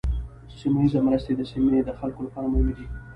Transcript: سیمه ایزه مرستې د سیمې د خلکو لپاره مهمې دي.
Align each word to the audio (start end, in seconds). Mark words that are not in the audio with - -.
سیمه 0.59 0.79
ایزه 0.83 0.99
مرستې 1.07 1.33
د 1.35 1.41
سیمې 1.51 1.79
د 1.85 1.89
خلکو 1.99 2.19
لپاره 2.25 2.47
مهمې 2.53 2.73
دي. 2.77 2.85